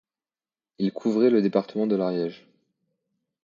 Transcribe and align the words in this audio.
Il 0.79 0.93
couvrait 0.93 1.29
le 1.29 1.43
département 1.43 1.85
de 1.85 1.95
l'Ariège. 1.95 2.47